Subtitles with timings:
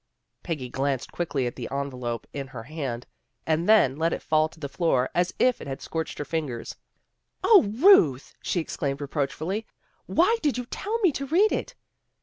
[0.41, 3.05] Peggy glanced quickly at the envelope in her hand,
[3.45, 6.75] and then let it fall to the floor, as if it had scorched her fingers."
[7.45, 9.67] 0, Ruth," she exclaimed reproachfully,"
[10.17, 11.75] why did you tell me to read it?